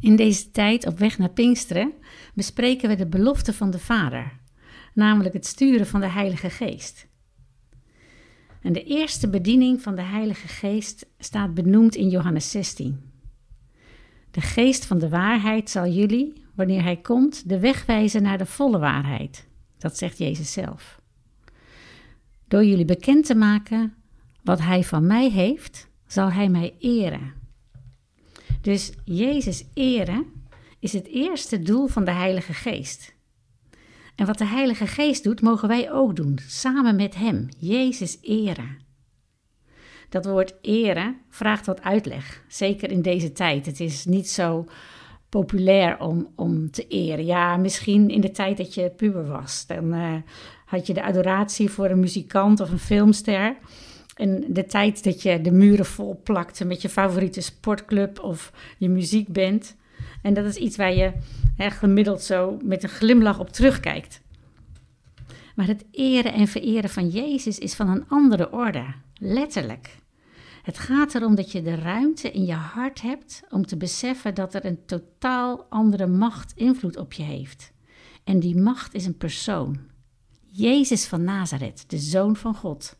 In 0.00 0.16
deze 0.16 0.50
tijd 0.50 0.86
op 0.86 0.98
weg 0.98 1.18
naar 1.18 1.30
Pinksteren 1.30 1.92
bespreken 2.34 2.88
we 2.88 2.94
de 2.96 3.06
belofte 3.06 3.52
van 3.52 3.70
de 3.70 3.78
Vader, 3.78 4.32
namelijk 4.94 5.34
het 5.34 5.46
sturen 5.46 5.86
van 5.86 6.00
de 6.00 6.08
Heilige 6.08 6.50
Geest. 6.50 7.08
En 8.62 8.72
de 8.72 8.84
eerste 8.84 9.28
bediening 9.28 9.82
van 9.82 9.94
de 9.94 10.02
Heilige 10.02 10.48
Geest 10.48 11.06
staat 11.18 11.54
benoemd 11.54 11.94
in 11.94 12.08
Johannes 12.08 12.50
16. 12.50 13.00
De 14.30 14.40
geest 14.40 14.84
van 14.84 14.98
de 14.98 15.08
waarheid 15.08 15.70
zal 15.70 15.86
jullie, 15.86 16.44
wanneer 16.54 16.82
hij 16.82 16.96
komt, 16.96 17.48
de 17.48 17.58
weg 17.58 17.86
wijzen 17.86 18.22
naar 18.22 18.38
de 18.38 18.46
volle 18.46 18.78
waarheid. 18.78 19.48
Dat 19.78 19.98
zegt 19.98 20.18
Jezus 20.18 20.52
zelf. 20.52 21.00
Door 22.48 22.64
jullie 22.64 22.84
bekend 22.84 23.26
te 23.26 23.34
maken 23.34 23.94
wat 24.42 24.60
hij 24.60 24.84
van 24.84 25.06
mij 25.06 25.30
heeft, 25.30 25.88
zal 26.06 26.32
hij 26.32 26.48
mij 26.48 26.74
eren. 26.78 27.39
Dus 28.60 28.92
Jezus 29.04 29.64
eren 29.74 30.26
is 30.78 30.92
het 30.92 31.06
eerste 31.06 31.62
doel 31.62 31.86
van 31.86 32.04
de 32.04 32.10
Heilige 32.10 32.52
Geest. 32.52 33.14
En 34.16 34.26
wat 34.26 34.38
de 34.38 34.46
Heilige 34.46 34.86
Geest 34.86 35.24
doet, 35.24 35.40
mogen 35.40 35.68
wij 35.68 35.92
ook 35.92 36.16
doen, 36.16 36.38
samen 36.46 36.96
met 36.96 37.14
Hem, 37.14 37.48
Jezus 37.58 38.18
eren. 38.22 38.78
Dat 40.08 40.24
woord 40.24 40.54
eren 40.62 41.16
vraagt 41.28 41.66
wat 41.66 41.82
uitleg, 41.82 42.44
zeker 42.48 42.90
in 42.90 43.02
deze 43.02 43.32
tijd. 43.32 43.66
Het 43.66 43.80
is 43.80 44.04
niet 44.04 44.28
zo 44.28 44.66
populair 45.28 46.00
om, 46.00 46.28
om 46.36 46.70
te 46.70 46.86
eren. 46.86 47.24
Ja, 47.24 47.56
misschien 47.56 48.08
in 48.08 48.20
de 48.20 48.30
tijd 48.30 48.56
dat 48.56 48.74
je 48.74 48.92
puber 48.96 49.26
was. 49.26 49.66
Dan 49.66 49.94
uh, 49.94 50.14
had 50.64 50.86
je 50.86 50.94
de 50.94 51.02
adoratie 51.02 51.70
voor 51.70 51.90
een 51.90 52.00
muzikant 52.00 52.60
of 52.60 52.70
een 52.70 52.78
filmster. 52.78 53.56
En 54.20 54.44
de 54.48 54.64
tijd 54.64 55.04
dat 55.04 55.22
je 55.22 55.40
de 55.40 55.50
muren 55.50 55.86
vol 55.86 56.20
plakte 56.22 56.64
met 56.64 56.82
je 56.82 56.88
favoriete 56.88 57.40
sportclub 57.40 58.18
of 58.18 58.52
je 58.78 58.88
muziekband. 58.88 59.76
En 60.22 60.34
dat 60.34 60.44
is 60.44 60.56
iets 60.56 60.76
waar 60.76 60.94
je 60.94 61.12
hè, 61.56 61.70
gemiddeld 61.70 62.22
zo 62.22 62.58
met 62.64 62.82
een 62.82 62.88
glimlach 62.88 63.38
op 63.38 63.48
terugkijkt. 63.48 64.20
Maar 65.54 65.66
het 65.66 65.84
eren 65.90 66.32
en 66.32 66.48
vereren 66.48 66.90
van 66.90 67.08
Jezus 67.08 67.58
is 67.58 67.74
van 67.74 67.88
een 67.88 68.04
andere 68.08 68.52
orde, 68.52 68.84
letterlijk. 69.14 69.96
Het 70.62 70.78
gaat 70.78 71.14
erom 71.14 71.34
dat 71.34 71.52
je 71.52 71.62
de 71.62 71.74
ruimte 71.74 72.30
in 72.30 72.44
je 72.44 72.54
hart 72.54 73.02
hebt 73.02 73.42
om 73.50 73.66
te 73.66 73.76
beseffen 73.76 74.34
dat 74.34 74.54
er 74.54 74.64
een 74.64 74.84
totaal 74.86 75.66
andere 75.68 76.06
macht 76.06 76.52
invloed 76.56 76.96
op 76.96 77.12
je 77.12 77.22
heeft. 77.22 77.72
En 78.24 78.40
die 78.40 78.56
macht 78.56 78.94
is 78.94 79.06
een 79.06 79.16
persoon. 79.16 79.78
Jezus 80.50 81.06
van 81.06 81.24
Nazareth, 81.24 81.84
de 81.90 81.98
Zoon 81.98 82.36
van 82.36 82.54
God. 82.54 82.98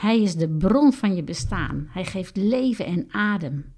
Hij 0.00 0.22
is 0.22 0.34
de 0.34 0.48
bron 0.48 0.92
van 0.92 1.14
je 1.14 1.22
bestaan. 1.22 1.88
Hij 1.90 2.04
geeft 2.04 2.36
leven 2.36 2.84
en 2.84 3.06
adem. 3.10 3.74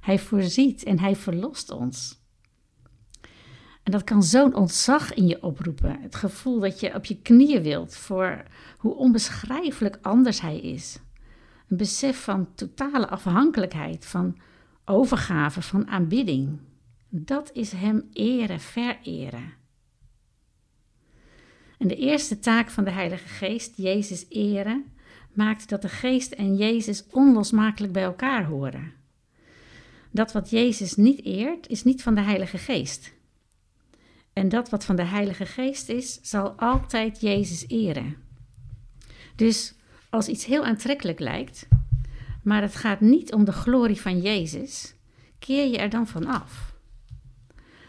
Hij 0.00 0.18
voorziet 0.18 0.82
en 0.82 0.98
hij 0.98 1.16
verlost 1.16 1.70
ons. 1.70 2.22
En 3.82 3.92
dat 3.92 4.04
kan 4.04 4.22
zo'n 4.22 4.54
ontzag 4.54 5.14
in 5.14 5.26
je 5.26 5.42
oproepen. 5.42 6.00
Het 6.00 6.14
gevoel 6.14 6.60
dat 6.60 6.80
je 6.80 6.94
op 6.94 7.04
je 7.04 7.20
knieën 7.22 7.62
wilt 7.62 7.96
voor 7.96 8.42
hoe 8.78 8.94
onbeschrijfelijk 8.94 9.98
anders 10.02 10.40
hij 10.40 10.60
is. 10.60 10.98
Een 11.68 11.76
besef 11.76 12.22
van 12.22 12.54
totale 12.54 13.08
afhankelijkheid, 13.08 14.06
van 14.06 14.38
overgave, 14.84 15.62
van 15.62 15.88
aanbidding. 15.88 16.58
Dat 17.08 17.50
is 17.52 17.72
hem 17.72 18.08
eren, 18.12 18.60
vereren. 18.60 19.52
En 21.78 21.88
de 21.88 21.96
eerste 21.96 22.38
taak 22.38 22.70
van 22.70 22.84
de 22.84 22.90
Heilige 22.90 23.28
Geest, 23.28 23.76
Jezus 23.76 24.26
eren, 24.28 24.98
maakt 25.32 25.68
dat 25.68 25.82
de 25.82 25.88
Geest 25.88 26.32
en 26.32 26.56
Jezus 26.56 27.04
onlosmakelijk 27.10 27.92
bij 27.92 28.02
elkaar 28.02 28.44
horen. 28.44 28.92
Dat 30.10 30.32
wat 30.32 30.50
Jezus 30.50 30.96
niet 30.96 31.24
eert, 31.24 31.68
is 31.68 31.84
niet 31.84 32.02
van 32.02 32.14
de 32.14 32.20
Heilige 32.20 32.58
Geest. 32.58 33.12
En 34.32 34.48
dat 34.48 34.70
wat 34.70 34.84
van 34.84 34.96
de 34.96 35.04
Heilige 35.04 35.46
Geest 35.46 35.88
is, 35.88 36.18
zal 36.22 36.50
altijd 36.50 37.20
Jezus 37.20 37.68
eren. 37.68 38.16
Dus 39.36 39.74
als 40.10 40.28
iets 40.28 40.44
heel 40.44 40.64
aantrekkelijk 40.64 41.18
lijkt, 41.18 41.68
maar 42.42 42.62
het 42.62 42.76
gaat 42.76 43.00
niet 43.00 43.32
om 43.32 43.44
de 43.44 43.52
glorie 43.52 44.00
van 44.00 44.20
Jezus, 44.20 44.94
keer 45.38 45.66
je 45.66 45.78
er 45.78 45.90
dan 45.90 46.06
van 46.06 46.26
af. 46.26 46.74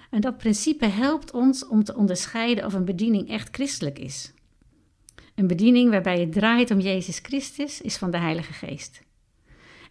En 0.10 0.22
dat 0.22 0.38
principe 0.38 0.86
helpt 0.86 1.32
ons 1.32 1.68
om 1.68 1.84
te 1.84 1.96
onderscheiden 1.96 2.66
of 2.66 2.74
een 2.74 2.86
bediening 2.86 3.30
echt 3.30 3.50
christelijk 3.52 4.00
is. 4.00 4.34
Een 5.42 5.48
bediening 5.48 5.90
waarbij 5.90 6.20
het 6.20 6.32
draait 6.32 6.72
om 6.72 6.80
Jezus 6.80 7.20
Christus 7.22 7.82
is 7.82 7.98
van 7.98 8.12
de 8.12 8.18
Heilige 8.18 8.54
Geest. 8.54 9.04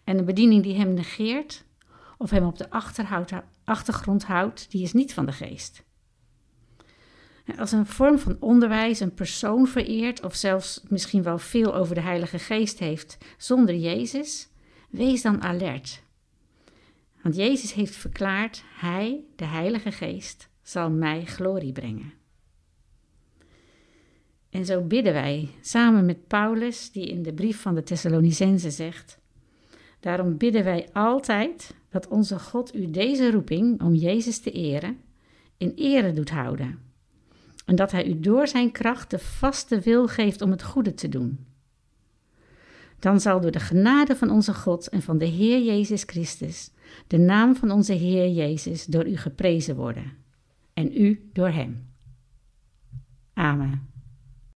En 0.03 0.17
een 0.17 0.25
bediening 0.25 0.63
die 0.63 0.75
hem 0.75 0.93
negeert 0.93 1.65
of 2.17 2.29
hem 2.29 2.45
op 2.45 2.57
de 2.57 2.69
achtergrond 3.63 4.23
houdt, 4.23 4.71
die 4.71 4.83
is 4.83 4.93
niet 4.93 5.13
van 5.13 5.25
de 5.25 5.31
Geest. 5.31 5.83
Als 7.57 7.71
een 7.71 7.85
vorm 7.85 8.19
van 8.19 8.37
onderwijs 8.39 8.99
een 8.99 9.13
persoon 9.13 9.67
vereert 9.67 10.23
of 10.23 10.35
zelfs 10.35 10.81
misschien 10.89 11.23
wel 11.23 11.37
veel 11.37 11.75
over 11.75 11.95
de 11.95 12.01
Heilige 12.01 12.39
Geest 12.39 12.79
heeft 12.79 13.17
zonder 13.37 13.75
Jezus, 13.75 14.49
wees 14.89 15.21
dan 15.21 15.41
alert. 15.41 16.03
Want 17.21 17.35
Jezus 17.35 17.73
heeft 17.73 17.95
verklaard: 17.95 18.63
Hij, 18.79 19.23
de 19.35 19.45
Heilige 19.45 19.91
Geest, 19.91 20.49
zal 20.61 20.89
mij 20.89 21.25
glorie 21.25 21.71
brengen. 21.71 22.20
En 24.61 24.67
zo 24.67 24.81
bidden 24.81 25.13
wij 25.13 25.49
samen 25.61 26.05
met 26.05 26.27
Paulus, 26.27 26.91
die 26.91 27.07
in 27.07 27.23
de 27.23 27.33
brief 27.33 27.61
van 27.61 27.75
de 27.75 27.83
Thessalonicense 27.83 28.71
zegt: 28.71 29.19
Daarom 29.99 30.37
bidden 30.37 30.63
wij 30.63 30.89
altijd 30.93 31.75
dat 31.89 32.07
onze 32.07 32.39
God 32.39 32.75
u 32.75 32.91
deze 32.91 33.31
roeping 33.31 33.81
om 33.81 33.93
Jezus 33.93 34.39
te 34.39 34.51
eren 34.51 34.97
in 35.57 35.73
ere 35.75 36.13
doet 36.13 36.29
houden. 36.29 36.79
En 37.65 37.75
dat 37.75 37.91
Hij 37.91 38.07
u 38.07 38.19
door 38.19 38.47
Zijn 38.47 38.71
kracht 38.71 39.09
de 39.09 39.19
vaste 39.19 39.79
wil 39.79 40.07
geeft 40.07 40.41
om 40.41 40.51
het 40.51 40.63
goede 40.63 40.93
te 40.93 41.09
doen. 41.09 41.45
Dan 42.99 43.19
zal 43.19 43.41
door 43.41 43.51
de 43.51 43.59
genade 43.59 44.15
van 44.15 44.29
onze 44.29 44.53
God 44.53 44.89
en 44.89 45.01
van 45.01 45.17
de 45.17 45.25
Heer 45.25 45.61
Jezus 45.61 46.03
Christus 46.03 46.71
de 47.07 47.17
naam 47.17 47.55
van 47.55 47.71
onze 47.71 47.93
Heer 47.93 48.29
Jezus 48.29 48.85
door 48.85 49.07
u 49.07 49.17
geprezen 49.17 49.75
worden 49.75 50.13
en 50.73 51.01
u 51.01 51.29
door 51.33 51.49
Hem. 51.49 51.89
Amen. 53.33 53.90